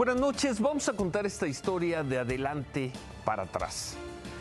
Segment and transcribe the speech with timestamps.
[0.00, 2.90] Buenas noches, vamos a contar esta historia de adelante
[3.22, 3.98] para atrás.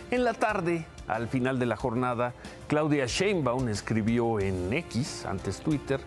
[0.10, 2.34] En la tarde, al final de la jornada,
[2.70, 6.00] Claudia Sheinbaum escribió en X, antes Twitter,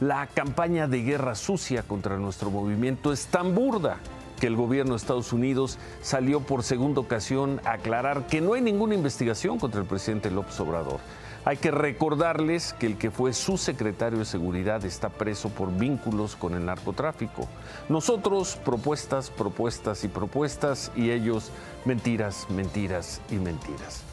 [0.00, 3.98] la campaña de guerra sucia contra nuestro movimiento es tan burda
[4.40, 8.62] que el gobierno de Estados Unidos salió por segunda ocasión a aclarar que no hay
[8.62, 11.00] ninguna investigación contra el presidente López Obrador.
[11.46, 16.36] Hay que recordarles que el que fue su secretario de Seguridad está preso por vínculos
[16.36, 17.46] con el narcotráfico.
[17.90, 21.50] Nosotros propuestas, propuestas y propuestas y ellos
[21.84, 24.04] mentiras, mentiras y mentiras.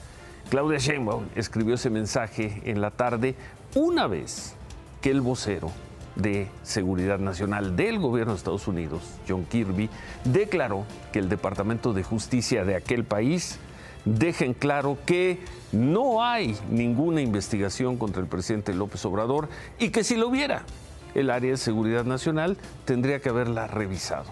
[0.50, 3.36] Claudia Sheinbaum escribió ese mensaje en la tarde
[3.76, 4.56] una vez
[5.00, 5.72] que el vocero
[6.18, 9.90] de Seguridad Nacional del gobierno de Estados Unidos, John Kirby,
[10.26, 13.58] declaró que el Departamento de Justicia de aquel país
[14.06, 15.40] dejen claro que
[15.72, 20.64] no hay ninguna investigación contra el presidente López Obrador y que si lo hubiera,
[21.16, 24.26] el área de seguridad nacional tendría que haberla revisado.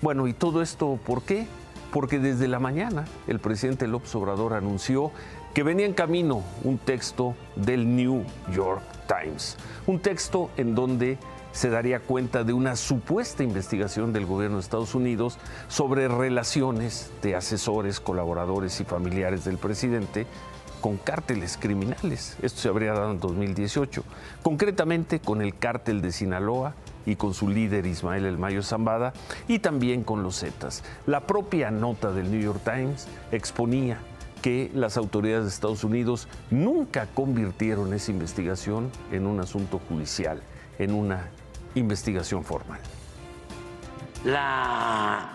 [0.00, 1.46] Bueno, ¿y todo esto por qué?
[1.92, 5.12] Porque desde la mañana el presidente López Obrador anunció
[5.54, 11.18] que venía en camino un texto del New York Times, un texto en donde
[11.52, 17.36] se daría cuenta de una supuesta investigación del gobierno de Estados Unidos sobre relaciones de
[17.36, 20.26] asesores, colaboradores y familiares del presidente
[20.80, 22.36] con cárteles criminales.
[22.42, 24.02] Esto se habría dado en 2018,
[24.42, 26.74] concretamente con el cártel de Sinaloa
[27.06, 29.12] y con su líder Ismael El Mayo Zambada
[29.48, 30.82] y también con los Zetas.
[31.06, 33.98] La propia nota del New York Times exponía
[34.42, 40.42] que las autoridades de Estados Unidos nunca convirtieron esa investigación en un asunto judicial,
[40.80, 41.30] en una
[41.74, 42.80] investigación formal.
[44.24, 45.30] La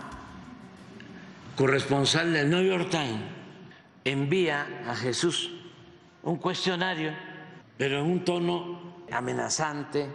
[1.56, 3.20] corresponsal del New York Times
[4.04, 5.50] envía a Jesús
[6.22, 7.12] un cuestionario,
[7.76, 10.08] pero en un tono amenazante,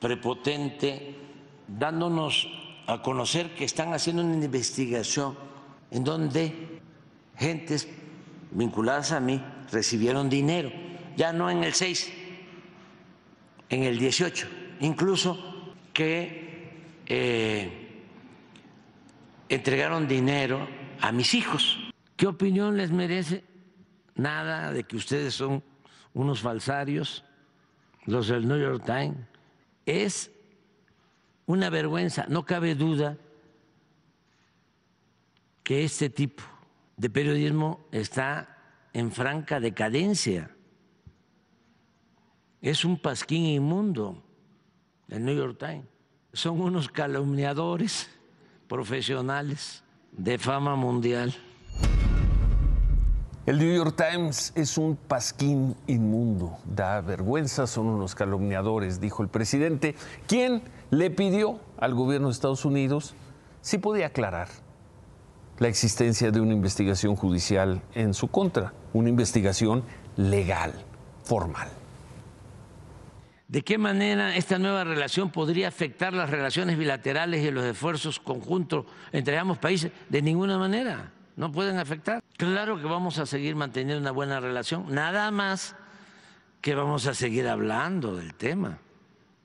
[0.00, 1.16] prepotente,
[1.66, 2.48] dándonos
[2.86, 5.36] a conocer que están haciendo una investigación
[5.90, 6.80] en donde
[7.36, 7.88] gentes
[8.50, 10.70] vinculadas a mí recibieron dinero,
[11.16, 12.12] ya no en el 6,
[13.68, 14.48] en el 18,
[14.80, 15.47] incluso
[15.98, 17.68] que eh,
[19.48, 20.68] entregaron dinero
[21.00, 21.76] a mis hijos.
[22.14, 23.42] ¿Qué opinión les merece?
[24.14, 25.60] Nada de que ustedes son
[26.14, 27.24] unos falsarios,
[28.06, 29.26] los del New York Times.
[29.86, 30.30] Es
[31.46, 33.18] una vergüenza, no cabe duda
[35.64, 36.44] que este tipo
[36.96, 38.56] de periodismo está
[38.92, 40.54] en franca decadencia.
[42.62, 44.27] Es un pasquín inmundo
[45.08, 45.86] el New York Times.
[46.32, 48.08] Son unos calumniadores
[48.68, 49.82] profesionales
[50.12, 51.34] de fama mundial.
[53.46, 59.30] El New York Times es un pasquín inmundo, da vergüenza, son unos calumniadores, dijo el
[59.30, 59.94] presidente,
[60.26, 63.14] quien le pidió al gobierno de Estados Unidos
[63.62, 64.48] si podía aclarar
[65.58, 69.82] la existencia de una investigación judicial en su contra, una investigación
[70.16, 70.74] legal,
[71.24, 71.68] formal.
[73.48, 78.84] ¿De qué manera esta nueva relación podría afectar las relaciones bilaterales y los esfuerzos conjuntos
[79.10, 79.90] entre ambos países?
[80.08, 82.22] De ninguna manera, no pueden afectar.
[82.36, 85.74] Claro que vamos a seguir manteniendo una buena relación, nada más
[86.60, 88.78] que vamos a seguir hablando del tema.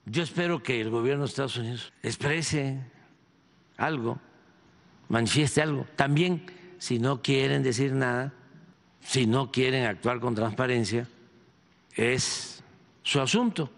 [0.06, 2.82] Yo espero que el gobierno de Estados Unidos exprese
[3.78, 4.20] algo
[5.14, 5.86] manifieste algo.
[5.96, 6.46] También,
[6.80, 8.34] si no quieren decir nada,
[9.02, 11.08] si no quieren actuar con transparencia,
[11.96, 12.64] es
[13.04, 13.70] su asunto.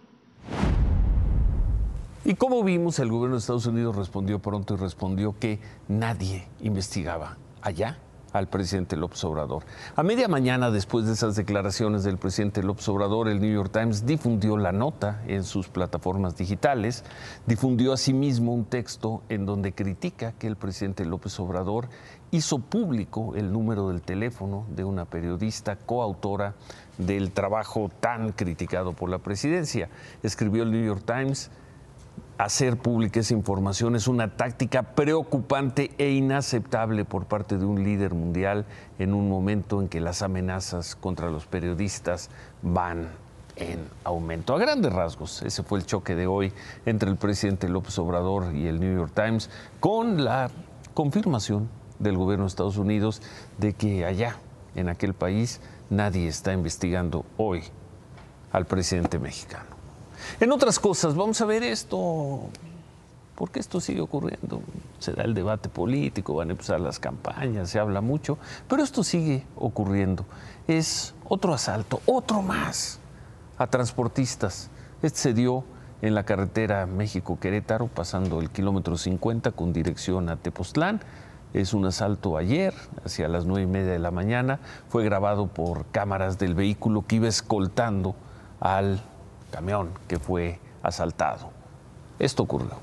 [2.27, 7.37] Y como vimos, el gobierno de Estados Unidos respondió pronto y respondió que nadie investigaba
[7.61, 7.99] allá
[8.33, 9.63] al presidente López Obrador.
[9.95, 14.07] A media mañana, después de esas declaraciones del presidente López Obrador, el New York Times
[14.07, 17.03] difundió la nota en sus plataformas digitales,
[17.45, 21.89] difundió asimismo un texto en donde critica que el presidente López Obrador
[22.31, 26.55] hizo público el número del teléfono de una periodista coautora
[26.97, 29.89] del trabajo tan criticado por la presidencia.
[30.23, 31.51] Escribió el New York Times,
[32.37, 38.13] hacer pública esa información es una táctica preocupante e inaceptable por parte de un líder
[38.13, 38.65] mundial
[38.99, 42.29] en un momento en que las amenazas contra los periodistas
[42.61, 43.09] van
[43.55, 44.53] en aumento.
[44.53, 46.51] A grandes rasgos, ese fue el choque de hoy
[46.85, 49.49] entre el presidente López Obrador y el New York Times
[49.79, 50.49] con la
[50.93, 53.21] confirmación del gobierno de Estados Unidos
[53.57, 54.35] de que allá,
[54.75, 57.63] en aquel país, nadie está investigando hoy
[58.51, 59.74] al presidente mexicano.
[60.39, 62.41] En otras cosas, vamos a ver esto.
[63.35, 64.61] ¿Por qué esto sigue ocurriendo?
[64.99, 68.37] Se da el debate político, van a empezar las campañas, se habla mucho,
[68.69, 70.25] pero esto sigue ocurriendo.
[70.67, 72.99] Es otro asalto, otro más
[73.57, 74.69] a transportistas.
[75.01, 75.65] Este se dio
[76.01, 81.01] en la carretera México-Querétaro, pasando el kilómetro 50 con dirección a Tepoztlán.
[81.53, 82.73] Es un asalto ayer,
[83.05, 84.59] hacia las nueve y media de la mañana.
[84.89, 88.15] Fue grabado por cámaras del vehículo que iba escoltando
[88.59, 89.01] al
[89.55, 91.49] camión que fue asaltado.
[92.19, 92.75] Esto ocurrió.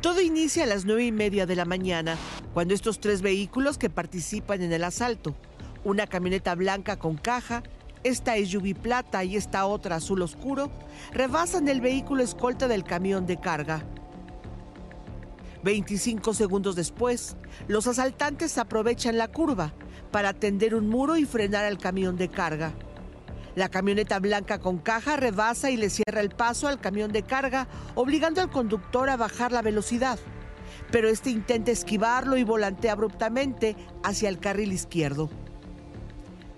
[0.00, 2.16] Todo inicia a las nueve y media de la mañana,
[2.54, 5.36] cuando estos tres vehículos que participan en el asalto,
[5.84, 7.62] una camioneta blanca con caja,
[8.02, 10.72] esta es SUV plata y esta otra azul oscuro,
[11.12, 13.84] rebasan el vehículo escolta del camión de carga.
[15.62, 19.74] 25 segundos después, los asaltantes aprovechan la curva
[20.10, 22.72] para tender un muro y frenar al camión de carga.
[23.56, 27.66] La camioneta blanca con caja rebasa y le cierra el paso al camión de carga,
[27.96, 30.18] obligando al conductor a bajar la velocidad.
[30.92, 33.74] Pero este intenta esquivarlo y volantea abruptamente
[34.04, 35.28] hacia el carril izquierdo.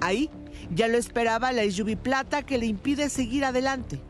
[0.00, 0.31] Ahí
[0.75, 4.02] ya lo esperaba la SUV plata que le impide seguir adelante.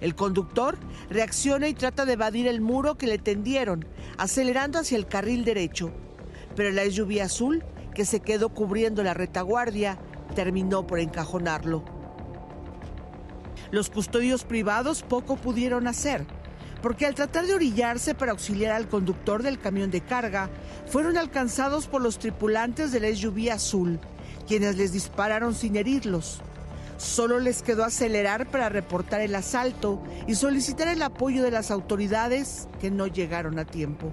[0.00, 0.76] El conductor
[1.10, 3.86] reacciona y trata de evadir el muro que le tendieron,
[4.18, 5.92] acelerando hacia el carril derecho.
[6.56, 7.64] Pero la SUV azul,
[7.94, 9.98] que se quedó cubriendo la retaguardia,
[10.34, 11.84] terminó por encajonarlo.
[13.70, 16.26] Los custodios privados poco pudieron hacer,
[16.82, 20.50] porque al tratar de orillarse para auxiliar al conductor del camión de carga,
[20.86, 23.98] fueron alcanzados por los tripulantes del SUV azul,
[24.46, 26.40] quienes les dispararon sin herirlos.
[26.96, 32.68] Solo les quedó acelerar para reportar el asalto y solicitar el apoyo de las autoridades
[32.80, 34.12] que no llegaron a tiempo.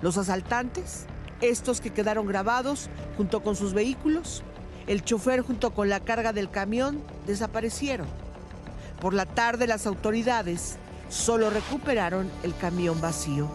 [0.00, 1.06] Los asaltantes,
[1.40, 4.42] estos que quedaron grabados junto con sus vehículos,
[4.86, 8.06] el chofer junto con la carga del camión desaparecieron.
[9.00, 10.76] Por la tarde las autoridades
[11.08, 13.48] solo recuperaron el camión vacío.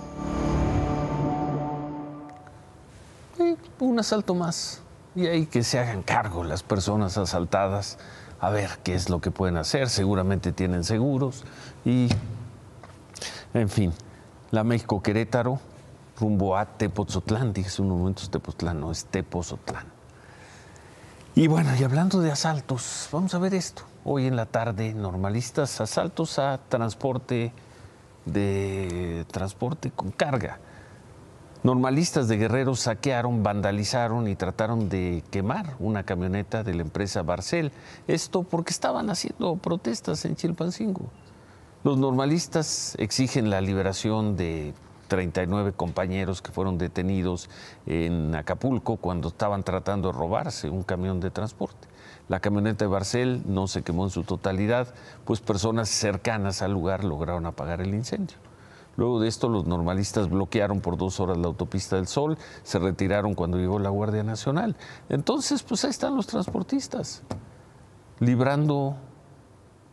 [3.79, 4.81] un asalto más.
[5.15, 7.97] Y ahí que se hagan cargo las personas asaltadas
[8.39, 9.89] a ver qué es lo que pueden hacer.
[9.89, 11.43] Seguramente tienen seguros.
[11.83, 12.09] Y,
[13.53, 13.93] en fin,
[14.51, 15.59] la México Querétaro
[16.19, 17.53] rumbo a Tepozotlán.
[17.53, 19.85] Dije un momento Tepozotlán, no es Tepozotlán.
[21.35, 23.83] Y bueno, y hablando de asaltos, vamos a ver esto.
[24.03, 27.53] Hoy en la tarde, normalistas, asaltos a transporte
[28.25, 30.59] de transporte con carga.
[31.61, 37.73] Normalistas de Guerrero saquearon, vandalizaron y trataron de quemar una camioneta de la empresa Barcel.
[38.07, 41.09] Esto porque estaban haciendo protestas en Chilpancingo.
[41.83, 44.73] Los normalistas exigen la liberación de
[45.09, 47.49] 39 compañeros que fueron detenidos
[47.85, 51.89] en Acapulco cuando estaban tratando de robarse un camión de transporte.
[52.29, 54.93] La camioneta de Barcel no se quemó en su totalidad,
[55.25, 58.37] pues personas cercanas al lugar lograron apagar el incendio.
[58.99, 63.33] Luego de esto, los normalistas bloquearon por dos horas la autopista del Sol, se retiraron
[63.33, 64.75] cuando llegó la Guardia Nacional.
[65.07, 67.23] Entonces, pues ahí están los transportistas,
[68.19, 68.97] librando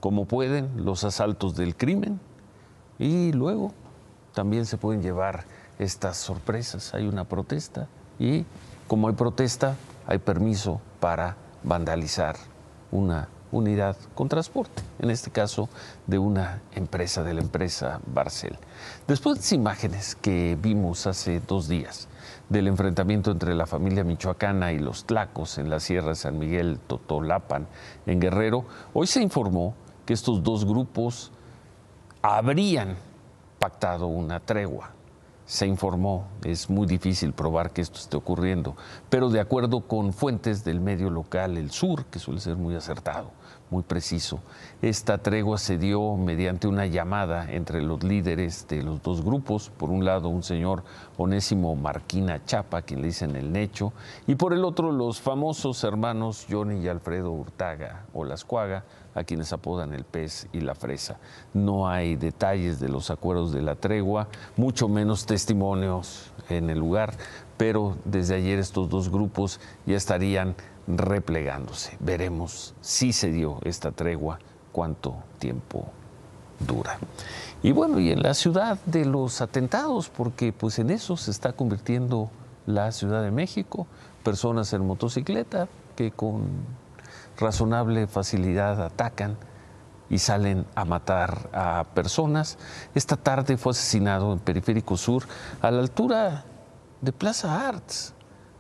[0.01, 2.19] como pueden los asaltos del crimen
[2.99, 3.73] y luego
[4.35, 5.45] también se pueden llevar
[5.79, 6.93] estas sorpresas.
[6.93, 7.87] Hay una protesta
[8.19, 8.45] y
[8.89, 9.77] como hay protesta,
[10.09, 12.35] hay permiso para vandalizar
[12.91, 15.69] una unidad con transporte, en este caso
[16.07, 18.59] de una empresa, de la empresa Barcel.
[19.07, 22.09] Después de las imágenes que vimos hace dos días
[22.49, 26.79] del enfrentamiento entre la familia michoacana y los tlacos en la Sierra de San Miguel,
[26.87, 27.67] Totolapan,
[28.07, 29.75] en Guerrero, hoy se informó
[30.05, 31.33] que estos dos grupos
[32.23, 32.97] habrían
[33.59, 34.96] pactado una tregua.
[35.47, 38.75] Se informó, es muy difícil probar que esto esté ocurriendo,
[39.09, 43.31] pero de acuerdo con fuentes del medio local, el sur, que suele ser muy acertado,
[43.71, 44.41] muy preciso,
[44.83, 49.91] esta tregua se dio mediante una llamada entre los líderes de los dos grupos, por
[49.91, 50.83] un lado un señor
[51.17, 53.93] Onésimo Marquina Chapa, quien le dicen el Necho,
[54.27, 58.25] y por el otro los famosos hermanos Johnny y Alfredo Hurtaga o
[59.17, 61.19] a quienes apodan el pez y la fresa.
[61.55, 67.15] No hay detalles de los acuerdos de la tregua, mucho menos testimonios en el lugar,
[67.57, 70.55] pero desde ayer estos dos grupos ya estarían
[70.87, 71.97] replegándose.
[71.99, 74.39] Veremos si se dio esta tregua,
[74.71, 75.89] cuánto tiempo
[76.61, 76.99] dura.
[77.63, 81.53] Y bueno, y en la ciudad de los atentados, porque pues en eso se está
[81.55, 82.31] convirtiendo
[82.67, 83.87] la Ciudad de México,
[84.23, 86.45] personas en motocicleta que con
[87.39, 89.37] razonable facilidad atacan
[90.09, 92.59] y salen a matar a personas.
[92.95, 95.25] Esta tarde fue asesinado en Periférico Sur,
[95.61, 96.45] a la altura
[97.01, 98.15] de Plaza Arts,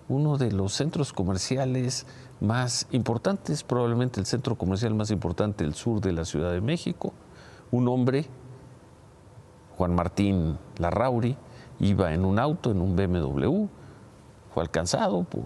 [0.09, 2.07] uno de los centros comerciales
[2.41, 7.13] más importantes, probablemente el centro comercial más importante del sur de la Ciudad de México.
[7.71, 8.27] Un hombre,
[9.77, 11.37] Juan Martín Larrauri,
[11.81, 13.67] iba en un auto, en un BMW,
[14.53, 15.45] fue alcanzado por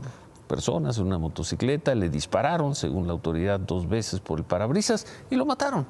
[0.51, 5.37] personas en una motocicleta, le dispararon, según la autoridad, dos veces por el parabrisas y
[5.37, 5.87] lo mataron.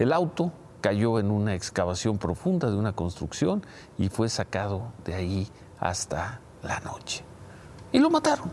[0.00, 0.50] El auto
[0.80, 3.62] cayó en una excavación profunda de una construcción
[3.96, 7.24] y fue sacado de ahí hasta la noche.
[7.92, 8.50] Y lo mataron.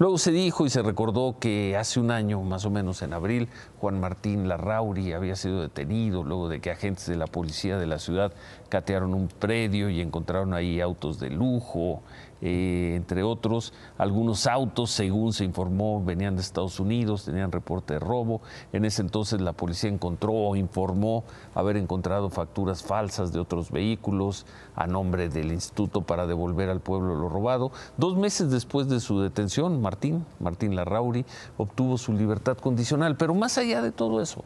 [0.00, 3.50] Luego se dijo y se recordó que hace un año, más o menos en abril,
[3.78, 7.98] Juan Martín Larrauri había sido detenido luego de que agentes de la policía de la
[7.98, 8.32] ciudad
[8.70, 12.02] catearon un predio y encontraron ahí autos de lujo,
[12.42, 13.72] eh, entre otros.
[13.98, 18.40] Algunos autos, según se informó, venían de Estados Unidos, tenían reporte de robo.
[18.72, 24.46] En ese entonces la policía encontró o informó haber encontrado facturas falsas de otros vehículos
[24.74, 27.72] a nombre del instituto para devolver al pueblo lo robado.
[27.96, 31.24] Dos meses después de su detención, Martín, Martín Larrauri,
[31.58, 33.16] obtuvo su libertad condicional.
[33.16, 34.44] Pero más allá de todo eso,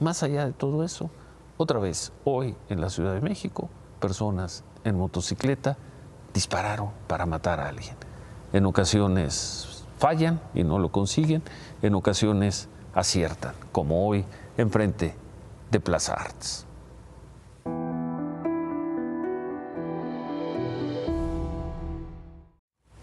[0.00, 1.10] más allá de todo eso,
[1.56, 5.78] otra vez, hoy en la Ciudad de México, personas en motocicleta
[6.36, 7.96] dispararon para matar a alguien.
[8.52, 11.42] En ocasiones fallan y no lo consiguen,
[11.80, 14.26] en ocasiones aciertan, como hoy
[14.58, 15.14] enfrente
[15.70, 16.66] de Plaza Arts.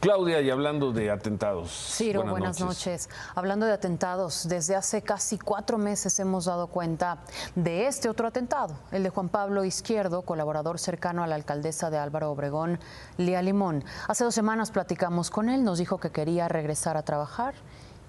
[0.03, 1.72] Claudia, y hablando de atentados.
[1.95, 3.10] Ciro, buenas, noches.
[3.36, 7.19] Hablando de atentados, desde hace casi cuatro meses hemos dado cuenta
[7.55, 12.00] de este otro atentado, el de Juan Pablo Izquierdo, colaborador cercano a la alcaldesa de
[12.00, 12.81] Álvaro Obregón,
[13.15, 13.86] Lía Limón.
[14.10, 17.53] Hace dos semanas platicamos con él, nos dijo que quería regresar a trabajar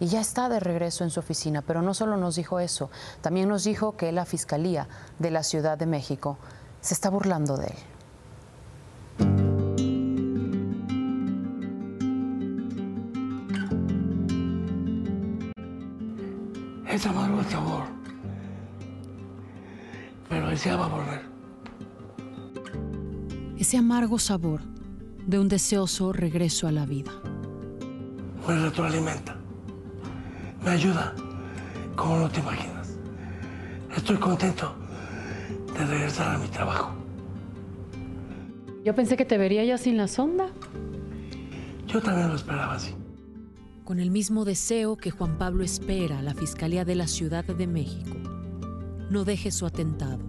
[0.00, 3.48] y ya está de regreso en su oficina, pero no solo nos dijo eso, también
[3.48, 4.88] nos dijo que la Fiscalía
[5.20, 6.38] de la Ciudad de México
[6.80, 7.93] se está burlando de él.
[16.94, 17.84] Es amargo el sabor,
[20.28, 21.22] pero deseaba volver.
[23.58, 24.60] Ese amargo sabor
[25.26, 27.10] de un deseoso regreso a la vida.
[28.46, 29.36] Me retroalimenta,
[30.64, 31.14] me ayuda,
[31.96, 32.96] como no te imaginas.
[33.96, 34.76] Estoy contento
[35.76, 36.92] de regresar a mi trabajo.
[38.84, 40.46] Yo pensé que te vería ya sin la sonda.
[41.88, 42.94] Yo también lo esperaba así
[43.84, 47.66] con el mismo deseo que Juan Pablo espera a la Fiscalía de la Ciudad de
[47.66, 48.16] México.
[49.10, 50.20] No deje su atentado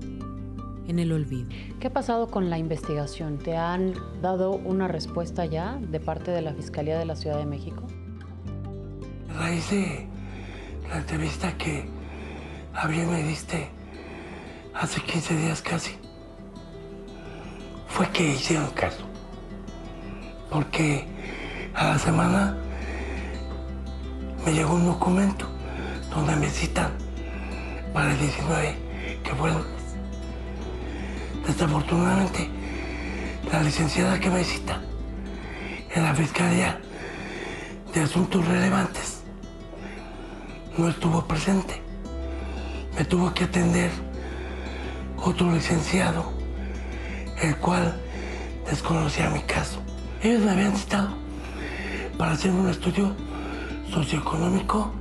[0.88, 1.50] en el olvido.
[1.79, 3.38] ¿Qué ha pasado con la investigación?
[3.38, 7.45] ¿Te han dado una respuesta ya de parte de la Fiscalía de la Ciudad de
[7.45, 7.88] México?
[9.33, 10.05] A raíz de
[10.89, 11.88] la entrevista que
[12.74, 13.69] había me diste
[14.74, 15.91] hace 15 días casi,
[17.88, 19.05] fue que hicieron caso.
[20.50, 21.05] Porque
[21.74, 22.57] a la semana
[24.45, 25.47] me llegó un documento
[26.13, 26.91] donde me citan
[27.93, 28.77] para el 19
[29.23, 29.75] que el
[31.47, 32.49] Desafortunadamente,
[33.51, 34.81] la licenciada que me cita
[35.95, 36.79] en la Fiscalía
[37.93, 39.23] de Asuntos Relevantes
[40.77, 41.81] no estuvo presente.
[42.97, 43.89] Me tuvo que atender
[45.17, 46.31] otro licenciado,
[47.41, 47.99] el cual
[48.69, 49.81] desconocía mi caso.
[50.21, 51.09] Ellos me habían citado
[52.17, 53.15] para hacer un estudio
[53.92, 54.94] socioeconómico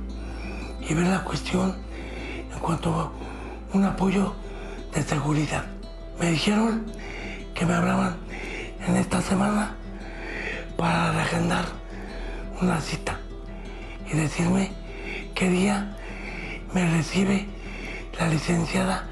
[0.87, 1.75] y ver la cuestión
[2.53, 3.11] en cuanto a
[3.73, 4.33] un apoyo
[4.93, 5.65] de seguridad.
[6.19, 6.85] Me dijeron
[7.53, 8.17] que me hablaban
[8.87, 9.75] en esta semana
[10.77, 11.65] para agendar
[12.61, 13.19] una cita
[14.11, 14.71] y decirme
[15.33, 15.95] qué día
[16.73, 17.47] me recibe
[18.19, 19.07] la licenciada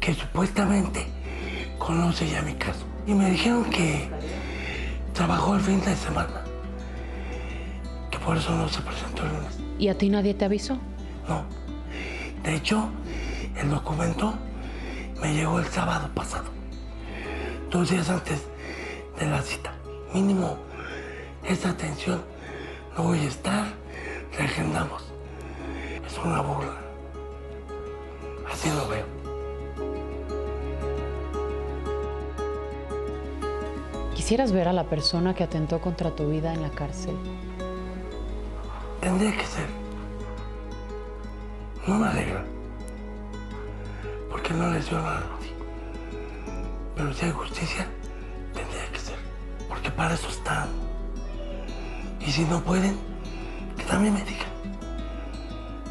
[0.00, 1.06] que supuestamente
[1.78, 2.86] conoce ya mi caso.
[3.06, 4.08] Y me dijeron que
[5.12, 6.45] trabajó el fin de semana
[8.26, 9.56] por eso no se presentó el lunes.
[9.78, 10.74] ¿Y a ti nadie te avisó?
[11.28, 11.44] No.
[12.42, 12.90] De hecho,
[13.56, 14.34] el documento
[15.22, 16.46] me llegó el sábado pasado.
[17.70, 18.42] Dos días antes
[19.20, 19.72] de la cita.
[20.12, 20.56] Mínimo,
[21.44, 22.20] esa atención
[22.96, 23.66] no voy a estar,
[24.36, 25.04] reagendamos.
[26.04, 26.76] Es una burla.
[28.52, 29.06] Así lo veo.
[34.16, 37.14] ¿Quisieras ver a la persona que atentó contra tu vida en la cárcel?
[39.06, 39.68] Tendría que ser.
[41.86, 42.44] No me alegra.
[44.28, 45.52] Porque no les dio nada a nadie.
[46.96, 47.86] Pero si hay justicia,
[48.52, 49.18] tendría que ser.
[49.68, 50.70] Porque para eso están.
[52.18, 52.98] Y si no pueden,
[53.76, 54.50] que también me digan.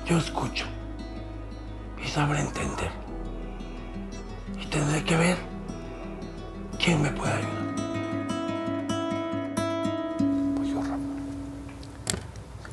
[0.05, 0.65] Yo escucho.
[2.03, 2.91] Y sabré entender.
[4.61, 5.37] Y tendré que ver
[6.83, 7.54] quién me puede ayudar.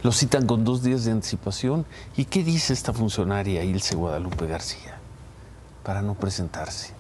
[0.02, 1.87] Lo citan con dos días de anticipación.
[2.16, 4.99] ¿Y qué dice esta funcionaria Ilse Guadalupe García?
[5.85, 6.92] Para no presentarse.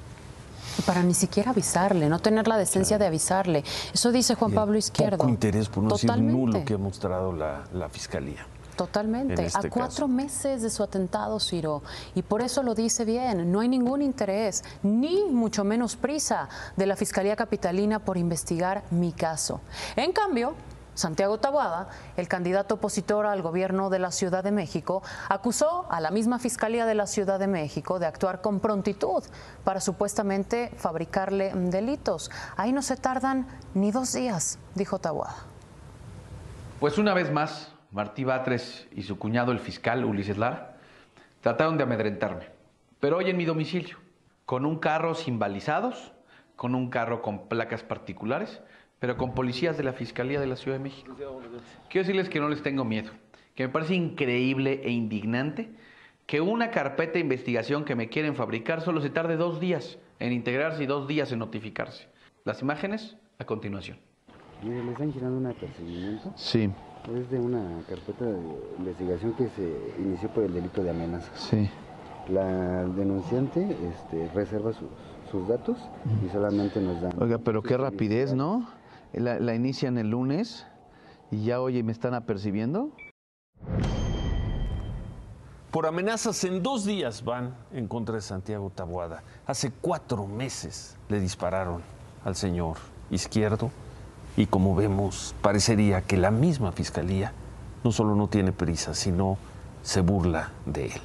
[0.86, 3.64] Para ni siquiera avisarle, no tener la decencia de avisarle.
[3.92, 5.18] Eso dice Juan Pablo Izquierdo.
[5.18, 8.46] Poco interés, por no decir nulo, que ha mostrado la, la Fiscalía.
[8.76, 9.44] Totalmente.
[9.44, 11.82] Este a cuatro meses de su atentado, Ciro.
[12.14, 13.52] Y por eso lo dice bien.
[13.52, 19.12] No hay ningún interés, ni mucho menos prisa de la Fiscalía Capitalina por investigar mi
[19.12, 19.60] caso.
[19.94, 20.54] En cambio,
[20.94, 26.10] Santiago Tabuada, el candidato opositor al gobierno de la Ciudad de México, acusó a la
[26.10, 29.22] misma Fiscalía de la Ciudad de México de actuar con prontitud
[29.64, 32.30] para supuestamente fabricarle delitos.
[32.56, 35.36] Ahí no se tardan ni dos días, dijo Tabuada.
[36.78, 40.76] Pues una vez más, Martí Batres y su cuñado, el fiscal Ulises Lara,
[41.40, 42.50] trataron de amedrentarme,
[43.00, 43.96] pero hoy en mi domicilio,
[44.44, 46.12] con un carro sin balizados,
[46.56, 48.60] con un carro con placas particulares
[49.02, 51.16] pero con policías de la Fiscalía de la Ciudad de México.
[51.16, 53.10] Quiero decirles que no les tengo miedo,
[53.56, 55.72] que me parece increíble e indignante
[56.24, 60.32] que una carpeta de investigación que me quieren fabricar solo se tarde dos días en
[60.32, 62.06] integrarse y dos días en notificarse.
[62.44, 63.98] Las imágenes a continuación.
[64.62, 66.32] Mire, ¿le están girando un apercibimiento?
[66.36, 66.70] Sí.
[67.12, 68.38] Es de una carpeta de
[68.78, 69.68] investigación que se
[69.98, 71.32] inició por el delito de amenaza.
[71.34, 71.68] Sí.
[72.28, 74.88] La denunciante este, reserva sus,
[75.28, 75.76] sus datos
[76.24, 77.20] y solamente nos dan...
[77.20, 78.64] Oiga, pero qué rapidez, ¿no?
[79.20, 80.66] La, inician el lunes
[81.30, 82.92] y ya oye me están apercibiendo.
[85.70, 89.22] Por amenazas en dos días van en contra de Santiago Taboada.
[89.46, 91.82] Hace cuatro meses le dispararon
[92.24, 92.76] al señor
[93.10, 93.70] izquierdo
[94.36, 97.32] y como vemos parecería que la misma fiscalía
[97.84, 99.38] no solo no tiene prisa, sino
[99.82, 101.00] se burla de él.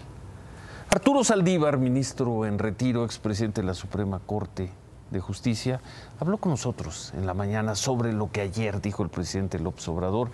[0.90, 4.72] Arturo Saldívar, ministro en retiro, expresidente de la Suprema Corte
[5.12, 5.80] de Justicia,
[6.20, 10.32] habló con nosotros en la mañana sobre lo que ayer dijo el presidente López Obrador.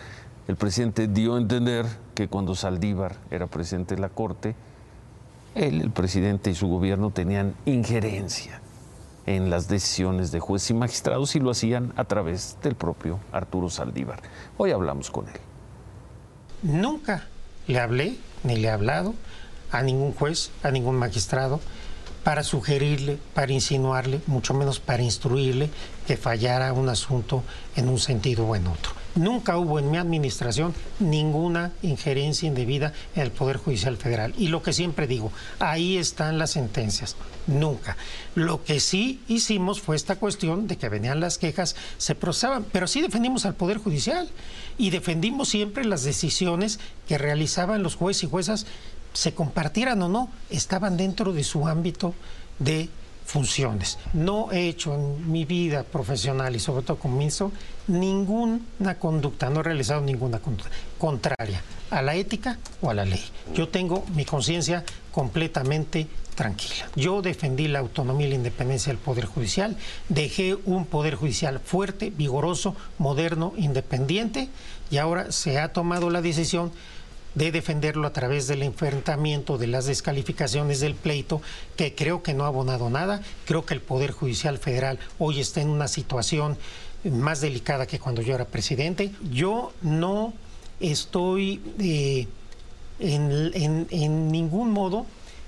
[0.48, 4.56] El presidente dio a entender que cuando Saldívar era presidente de la Corte,
[5.56, 8.60] él, el presidente y su gobierno tenían injerencia
[9.26, 13.70] en las decisiones de jueces y magistrados y lo hacían a través del propio Arturo
[13.70, 14.22] Saldívar.
[14.58, 15.40] Hoy hablamos con él.
[16.64, 17.28] Nunca
[17.68, 19.14] le hablé ni le he hablado
[19.72, 21.60] a ningún juez, a ningún magistrado
[22.24, 25.70] para sugerirle, para insinuarle, mucho menos para instruirle
[26.08, 27.44] que fallara un asunto
[27.76, 29.04] en un sentido o en otro.
[29.16, 34.34] Nunca hubo en mi administración ninguna injerencia indebida en el Poder Judicial Federal.
[34.40, 37.16] Y lo que siempre digo, ahí están las sentencias.
[37.46, 37.96] Nunca.
[38.34, 42.88] Lo que sí hicimos fue esta cuestión de que venían las quejas, se procesaban, pero
[42.88, 44.30] sí defendimos al Poder Judicial
[44.80, 48.66] y defendimos siempre las decisiones que realizaban los jueces y juezas
[49.14, 52.14] se compartieran o no, estaban dentro de su ámbito
[52.60, 52.90] de
[53.26, 53.98] funciones.
[54.14, 57.52] No he hecho en mi vida profesional y sobre todo como ministro
[57.88, 63.24] ninguna conducta, no he realizado ninguna conducta contraria a la ética o a la ley.
[63.54, 66.90] Yo tengo mi conciencia completamente tranquila.
[66.96, 69.78] Yo defendí la autonomía y la independencia del Poder Judicial,
[70.10, 74.50] dejé un Poder Judicial fuerte, vigoroso, moderno, independiente
[74.90, 76.72] y ahora se ha tomado la decisión
[77.36, 81.42] de defenderlo a través del enfrentamiento, de las descalificaciones del pleito,
[81.76, 83.22] que creo que no ha abonado nada.
[83.46, 86.58] Creo que el Poder Judicial Federal hoy está en una situación
[87.04, 89.12] más delicada que cuando yo era presidente.
[89.32, 90.34] Yo no
[90.80, 92.28] estoy eh,
[93.00, 95.06] en, ningún modo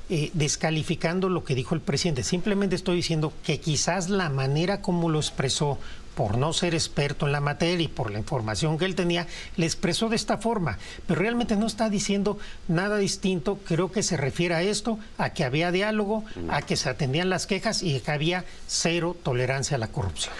[0.09, 2.23] eh, descalificando lo que dijo el presidente.
[2.23, 5.77] Simplemente estoy diciendo que quizás la manera como lo expresó
[6.15, 9.65] por no ser experto en la materia y por la información que él tenía, le
[9.65, 14.55] expresó de esta forma, pero realmente no está diciendo nada distinto, creo que se refiere
[14.55, 18.45] a esto, a que había diálogo, a que se atendían las quejas y que había
[18.67, 20.33] cero tolerancia a la corrupción.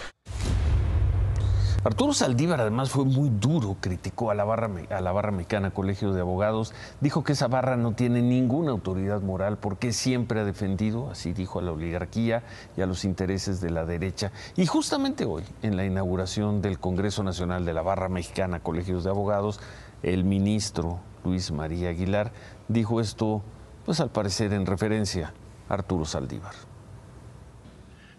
[1.86, 6.12] Arturo Saldívar además fue muy duro, criticó a la barra, a la barra mexicana Colegio
[6.12, 11.08] de Abogados, dijo que esa barra no tiene ninguna autoridad moral porque siempre ha defendido,
[11.12, 12.42] así dijo, a la oligarquía
[12.76, 14.32] y a los intereses de la derecha.
[14.56, 19.10] Y justamente hoy, en la inauguración del Congreso Nacional de la Barra Mexicana Colegios de
[19.10, 19.60] Abogados,
[20.02, 22.32] el ministro Luis María Aguilar
[22.66, 23.44] dijo esto,
[23.84, 25.32] pues al parecer en referencia
[25.68, 26.54] a Arturo Saldívar.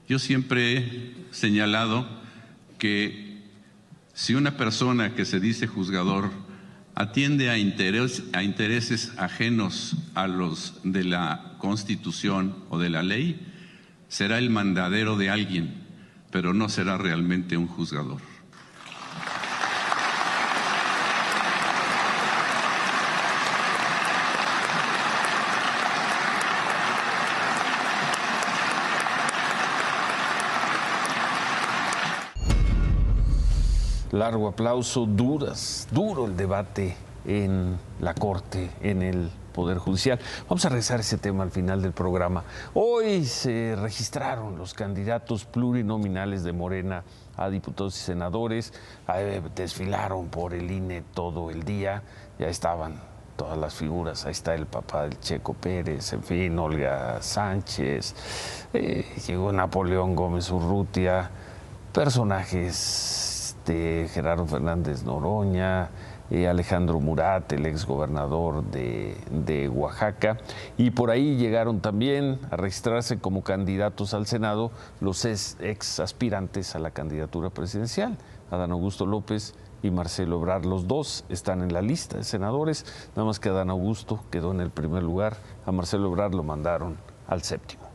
[0.08, 2.08] Yo siempre he señalado
[2.78, 3.27] que
[4.18, 6.32] si una persona que se dice juzgador
[6.96, 13.40] atiende a, intereses ajenos a los de la Constitución o de la ley,
[14.08, 15.84] será el mandadero de alguien,
[16.32, 18.20] pero no será realmente un juzgador.
[34.18, 40.20] Largo aplauso, duras, duro el debate en la Corte, en el Poder Judicial.
[40.50, 42.44] Vamos a regresar ese tema al final del programa.
[42.74, 47.04] Hoy se registraron los candidatos plurinominales de Morena
[47.36, 48.74] a diputados y senadores,
[49.56, 52.02] desfilaron por el INE todo el día,
[52.40, 52.96] ya estaban
[53.36, 58.16] todas las figuras, ahí está el papá del Checo Pérez, en fin, Olga Sánchez,
[58.74, 61.30] eh, llegó Napoleón Gómez Urrutia,
[61.94, 63.27] personajes
[63.68, 65.90] de Gerardo Fernández Noroña,
[66.32, 70.38] eh, Alejandro Murat, el exgobernador de, de Oaxaca,
[70.78, 76.80] y por ahí llegaron también a registrarse como candidatos al Senado los ex aspirantes a
[76.80, 78.18] la candidatura presidencial,
[78.50, 79.54] Adán Augusto López
[79.84, 80.66] y Marcelo Ebrard.
[80.66, 84.62] Los dos están en la lista de senadores, nada más que Adán Augusto quedó en
[84.62, 87.87] el primer lugar, a Marcelo Ebrard lo mandaron al séptimo.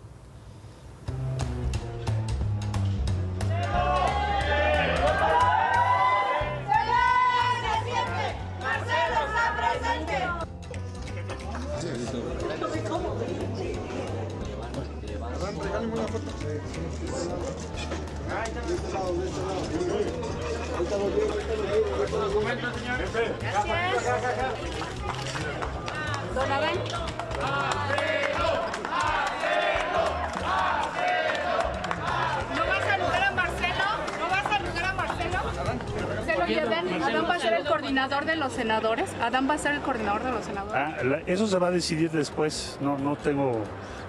[38.03, 39.11] Coordinador de los senadores.
[39.21, 40.75] Adán va a ser el coordinador de los senadores.
[40.75, 42.79] Ah, la- eso se va a decidir después.
[42.81, 43.63] No, no tengo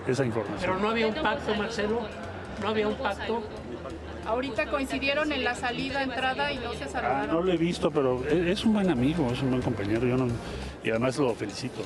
[0.08, 0.60] esa información.
[0.62, 2.02] Pero no había un pacto, Marcelo.
[2.62, 3.44] No había un pacto.
[4.26, 7.28] Ahorita coincidieron en la salida, entrada y no se Ah, saludaron.
[7.28, 10.08] no lo he visto, pero e- es un buen amigo, es un buen compañero.
[10.08, 10.28] Yo no,
[10.84, 11.82] y además lo felicito.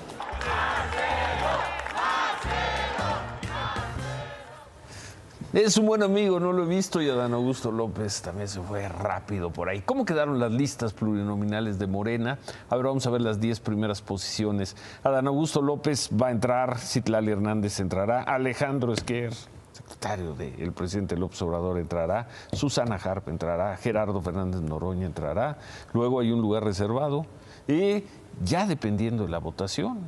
[5.53, 8.89] Es un buen amigo, no lo he visto y Adán Augusto López también se fue
[8.89, 9.79] rápido por ahí.
[9.79, 12.37] ¿Cómo quedaron las listas plurinominales de Morena?
[12.69, 14.75] A ver, vamos a ver las 10 primeras posiciones.
[15.03, 19.33] Adán Augusto López va a entrar, Citlali Hernández entrará, Alejandro Esquer,
[19.71, 25.59] secretario del presidente López Obrador entrará, Susana Harp entrará, Gerardo Fernández Noroña entrará,
[25.93, 27.25] luego hay un lugar reservado
[27.69, 28.03] y
[28.43, 29.99] ya dependiendo de la votación,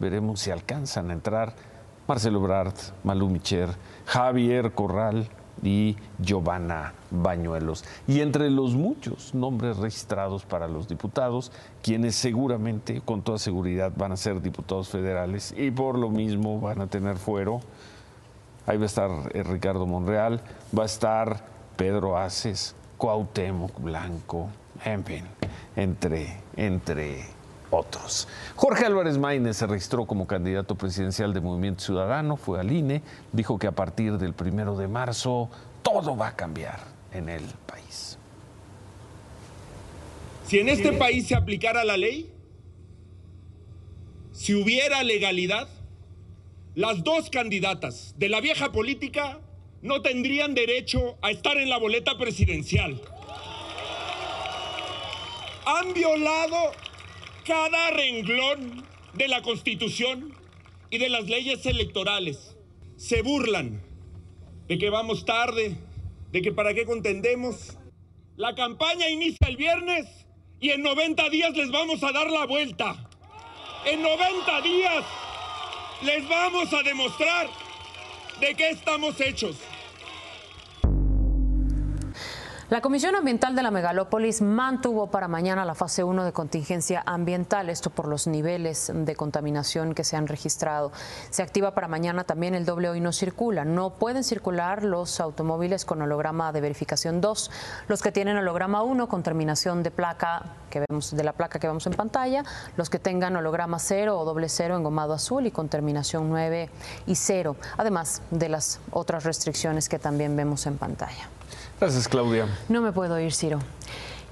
[0.00, 1.54] veremos si alcanzan a entrar
[2.10, 2.74] Marcelo Ebrard,
[3.04, 3.68] Malú Micher,
[4.10, 5.28] Javier Corral
[5.62, 7.84] y Giovanna Bañuelos.
[8.08, 14.10] Y entre los muchos nombres registrados para los diputados, quienes seguramente, con toda seguridad, van
[14.10, 17.60] a ser diputados federales y por lo mismo van a tener fuero.
[18.66, 20.40] Ahí va a estar eh, Ricardo Monreal,
[20.76, 21.44] va a estar
[21.76, 24.48] Pedro Aces, Cuauhtémoc Blanco,
[24.84, 25.24] en fin,
[25.76, 27.26] entre, entre
[27.70, 28.28] otros.
[28.56, 33.02] Jorge Álvarez Maínez se registró como candidato presidencial de Movimiento Ciudadano, fue al INE,
[33.32, 35.48] dijo que a partir del primero de marzo
[35.82, 36.80] todo va a cambiar
[37.12, 38.18] en el país.
[40.46, 42.32] Si en este país se aplicara la ley,
[44.32, 45.68] si hubiera legalidad,
[46.74, 49.38] las dos candidatas de la vieja política
[49.82, 53.00] no tendrían derecho a estar en la boleta presidencial.
[55.66, 56.72] Han violado
[57.44, 60.34] cada renglón de la Constitución
[60.90, 62.56] y de las leyes electorales.
[62.96, 63.82] Se burlan
[64.68, 65.76] de que vamos tarde,
[66.30, 67.76] de que para qué contendemos.
[68.36, 70.06] La campaña inicia el viernes
[70.60, 73.08] y en 90 días les vamos a dar la vuelta.
[73.86, 75.04] En 90 días
[76.02, 77.48] les vamos a demostrar
[78.40, 79.56] de qué estamos hechos.
[82.70, 87.68] La Comisión Ambiental de la Megalópolis mantuvo para mañana la fase 1 de contingencia ambiental,
[87.68, 90.92] esto por los niveles de contaminación que se han registrado.
[91.30, 93.64] Se activa para mañana también el doble hoy no circula.
[93.64, 97.50] No pueden circular los automóviles con holograma de verificación 2,
[97.88, 101.66] los que tienen holograma 1 con terminación de placa que vemos de la placa que
[101.66, 102.44] vemos en pantalla,
[102.76, 106.70] los que tengan holograma 0 o doble 0 engomado azul y con terminación 9
[107.08, 111.28] y 0, además de las otras restricciones que también vemos en pantalla.
[111.80, 112.46] Gracias, Claudia.
[112.68, 113.58] No me puedo ir, Ciro.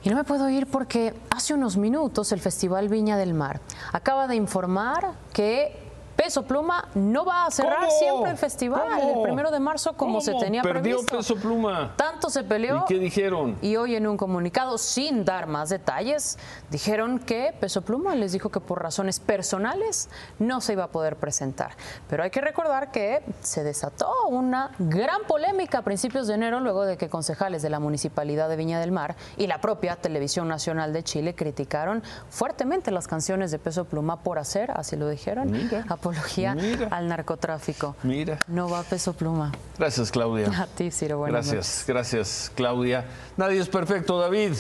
[0.04, 3.61] Y no me puedo ir porque hace unos minutos el Festival Viña del Mar
[3.92, 5.88] acaba de informar que
[6.18, 7.90] Peso Pluma no va a cerrar ¿Cómo?
[7.92, 9.18] siempre el festival ¿Cómo?
[9.18, 11.16] el primero de marzo como se tenía Perdió previsto.
[11.16, 11.94] Peso Pluma.
[11.94, 12.78] Tanto se peleó.
[12.78, 13.57] ¿Y qué dijeron?
[13.62, 16.37] Y hoy en un comunicado, sin dar más detalles,
[16.70, 21.14] dijeron que Peso Pluma les dijo que por razones personales no se iba a poder
[21.14, 21.76] presentar.
[22.11, 26.85] Pero hay que recordar que se desató una gran polémica a principios de enero luego
[26.85, 30.92] de que concejales de la Municipalidad de Viña del Mar y la propia Televisión Nacional
[30.92, 35.85] de Chile criticaron fuertemente las canciones de Peso Pluma por hacer, así lo dijeron, Mira.
[36.11, 36.88] Apología Mira.
[36.90, 37.97] al narcotráfico.
[38.03, 38.38] Mira.
[38.49, 39.53] No va Peso Pluma.
[39.79, 40.49] Gracias, Claudia.
[40.62, 41.18] A ti, Ciro.
[41.18, 43.05] Buenas Gracias, gracias, Claudia.
[43.37, 44.53] Nadie es perfecto, David.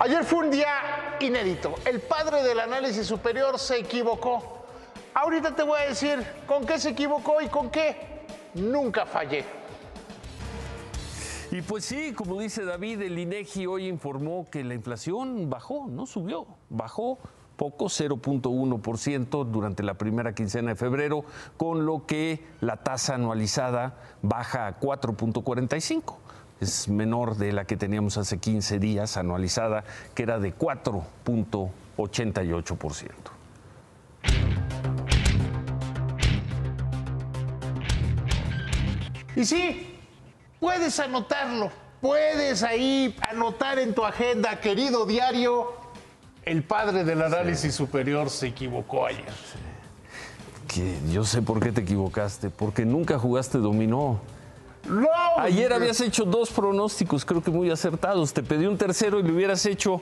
[0.00, 1.74] Ayer fue un día inédito.
[1.84, 4.64] El padre del análisis superior se equivocó.
[5.14, 7.96] Ahorita te voy a decir con qué se equivocó y con qué
[8.54, 9.44] nunca fallé.
[11.50, 16.06] Y pues sí, como dice David, el INEGI hoy informó que la inflación bajó, no
[16.06, 17.18] subió, bajó
[17.58, 21.24] poco, 0.1% durante la primera quincena de febrero,
[21.58, 26.14] con lo que la tasa anualizada baja a 4.45.
[26.60, 33.10] Es menor de la que teníamos hace 15 días anualizada, que era de 4.88%.
[39.36, 39.98] Y sí,
[40.58, 45.77] puedes anotarlo, puedes ahí anotar en tu agenda, querido diario,
[46.48, 49.24] el padre del análisis superior se equivocó ayer.
[50.66, 54.20] Que yo sé por qué te equivocaste, porque nunca jugaste dominó.
[54.88, 55.08] No.
[55.36, 58.32] Ayer habías hecho dos pronósticos, creo que muy acertados.
[58.32, 60.00] Te pedí un tercero y lo hubieras hecho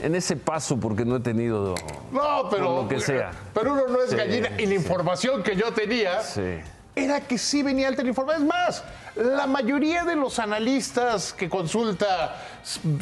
[0.00, 1.74] en ese paso porque no he tenido
[2.10, 3.30] No, pero lo que sea.
[3.54, 6.60] Pero uno no es Sí, gallina y la información que yo tenía Sí.
[6.94, 8.42] Era que sí venía alta la información.
[8.42, 8.84] Es más,
[9.16, 12.36] la mayoría de los analistas que consulta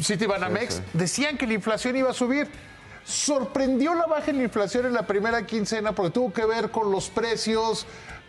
[0.01, 0.97] Citibanamex Sí, sí.
[0.97, 2.49] decían que la inflación iba a subir.
[3.03, 6.91] Sorprendió la baja en la inflación en la primera quincena porque tuvo que ver con
[6.91, 7.85] los precios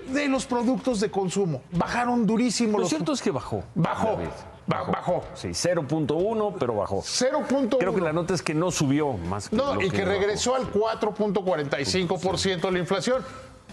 [0.08, 1.62] de los productos de consumo.
[1.72, 2.72] Bajaron durísimo.
[2.72, 3.62] Lo los- cierto es que bajó.
[3.74, 4.12] Bajó.
[4.16, 4.28] David.
[4.66, 5.24] Ba- bajó.
[5.34, 7.02] Sí, 0.1, pero bajó.
[7.02, 7.78] 0.1.
[7.78, 10.10] Creo que la nota es que no subió más que No, lo y que bajó.
[10.18, 13.22] regresó al 4.45% la inflación.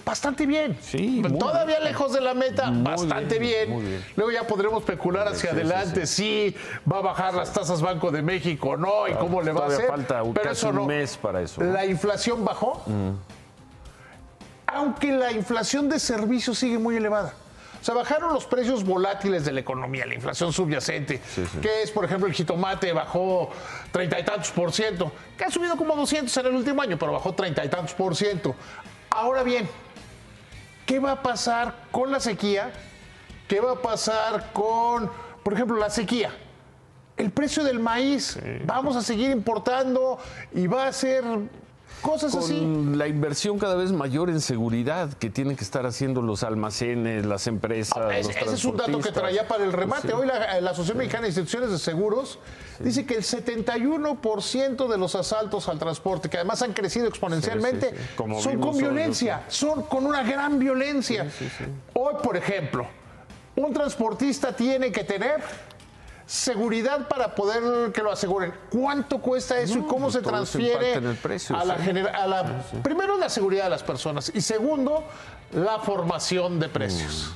[0.10, 0.76] Bastante bien.
[0.82, 1.84] Sí, Todavía bien.
[1.84, 3.70] lejos de la meta, Muy bastante bien, bien.
[3.70, 4.06] muy bien.
[4.16, 6.56] Luego ya podremos especular hacia Sí, sí, adelante si
[6.92, 9.68] va a bajar las tasas Banco de México o no y cómo le va a
[9.68, 9.86] hacer.
[9.86, 10.86] falta un- Pero casi eso un no.
[10.88, 11.62] mes para eso.
[11.64, 13.12] La inflación bajó, Mm.
[14.66, 17.36] aunque la inflación de servicios sigue muy elevada.
[17.80, 21.60] O sea, bajaron los precios volátiles de la economía, la inflación subyacente, Sí, sí.
[21.60, 23.52] que es, por ejemplo, el jitomate bajó
[23.92, 27.12] treinta y tantos por ciento, que ha subido como 200 en el último año, pero
[27.12, 28.56] bajó treinta y tantos por ciento.
[29.12, 29.68] Ahora bien,
[30.90, 32.72] ¿qué va a pasar con la sequía?
[33.48, 35.12] ¿Qué va a pasar con,
[35.44, 36.32] por ejemplo, la sequía?
[37.16, 40.18] El precio del maíz, vamos a seguir importando
[40.52, 41.24] y va a ser
[42.00, 42.96] cosas Con así.
[42.96, 47.48] la inversión cada vez mayor en seguridad que tienen que estar haciendo los almacenes, las
[47.48, 47.98] empresas.
[47.98, 50.10] Ah, Es- los ese es un dato que traía para el remate.
[50.10, 50.20] Pues sí.
[50.22, 52.40] Hoy la, la Asociación Mexicana de Instituciones de Seguros
[52.80, 57.94] dice que el 71% de los asaltos al transporte, que además han crecido exponencialmente.
[58.16, 61.28] Como son con violencia, son con una gran violencia.
[61.94, 62.88] Hoy, por ejemplo,
[63.56, 65.42] un transportista tiene que tener
[66.30, 68.54] seguridad para poder que lo aseguren.
[68.70, 71.90] ¿Cuánto cuesta eso y cómo pues se transfiere precio, a la sí.
[71.90, 75.06] a la primero la seguridad de las personas y segundo
[75.52, 77.34] la formación de precios.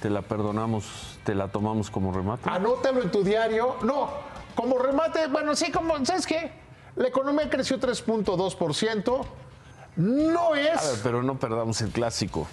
[0.00, 2.48] Te la perdonamos, te la tomamos como remate.
[2.48, 3.78] Anótalo en tu diario.
[3.82, 4.10] No,
[4.54, 6.52] como remate, bueno, sí, como, ¿sabes qué?
[6.94, 9.26] La economía creció 3.2%.
[9.96, 12.46] No A ver, es, pero no perdamos el clásico.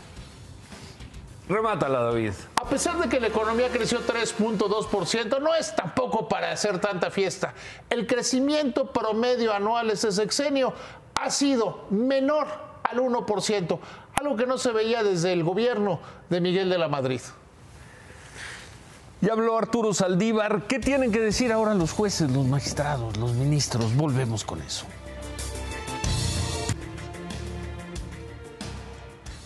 [1.47, 2.31] Remátala, David.
[2.55, 7.53] a pesar de que la economía creció 3.2%, no es tampoco para hacer tanta fiesta.
[7.89, 10.73] El crecimiento promedio anual ese sexenio
[11.15, 12.47] ha sido menor
[12.83, 13.79] al 1%,
[14.15, 17.21] algo que no se veía desde el gobierno de Miguel de la Madrid.
[19.21, 20.63] Ya habló Arturo Saldívar.
[20.67, 23.95] ¿Qué tienen que decir ahora los jueces, los magistrados, los ministros?
[23.95, 24.85] Volvemos con eso.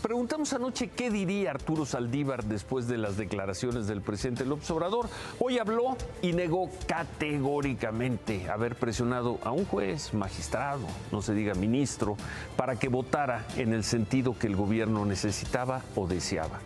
[0.07, 5.09] Preguntamos anoche qué diría Arturo Saldívar después de las declaraciones del presidente López Obrador.
[5.37, 12.15] Hoy habló y negó categóricamente haber presionado a un juez, magistrado, no se diga ministro,
[12.55, 16.61] para que votara en el sentido que el gobierno necesitaba o deseaba.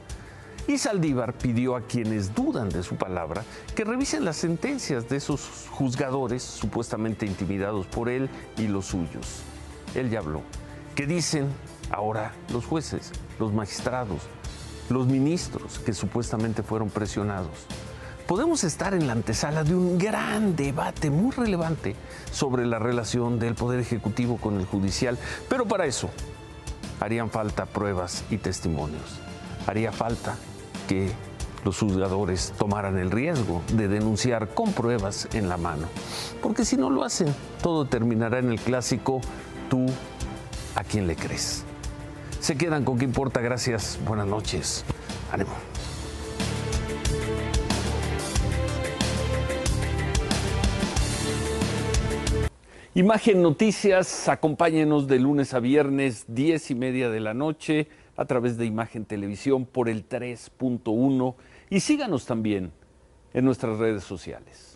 [0.68, 3.44] Y Saldívar pidió a quienes dudan de su palabra
[3.76, 9.42] que revisen las sentencias de esos juzgadores supuestamente intimidados por él y los suyos.
[9.96, 10.44] Él ya habló.
[10.94, 11.48] ¿Qué dicen
[11.92, 14.22] ahora los jueces, los magistrados,
[14.90, 17.68] los ministros que supuestamente fueron presionados?
[18.28, 21.96] Podemos estar en la antesala de un gran debate muy relevante
[22.32, 25.18] sobre la relación del Poder Ejecutivo con el Judicial,
[25.50, 26.10] pero para eso
[27.02, 29.20] harían falta pruebas y testimonios.
[29.68, 30.36] Haría falta
[30.88, 31.12] que
[31.66, 35.88] los juzgadores tomaran el riesgo de denunciar con pruebas en la mano.
[36.42, 39.22] Porque si no lo hacen, todo terminará en el clásico
[39.70, 39.86] tú
[40.76, 41.66] a quién le crees.
[42.42, 44.84] Se quedan con qué importa, gracias, buenas noches.
[45.32, 45.52] Ánimo.
[52.96, 58.58] Imagen Noticias, acompáñenos de lunes a viernes, 10 y media de la noche, a través
[58.58, 61.36] de Imagen Televisión por el 3.1
[61.70, 62.72] y síganos también
[63.36, 64.71] en nuestras redes sociales.